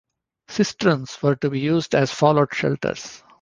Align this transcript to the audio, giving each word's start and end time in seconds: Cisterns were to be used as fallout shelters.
Cisterns 0.47 1.21
were 1.21 1.35
to 1.35 1.51
be 1.51 1.59
used 1.59 1.93
as 1.93 2.11
fallout 2.11 2.55
shelters. 2.55 3.21